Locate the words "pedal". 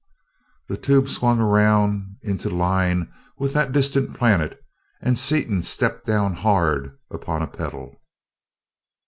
7.47-8.01